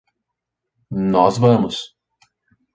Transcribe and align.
Nós 1.13 1.37
vamos. 1.37 1.93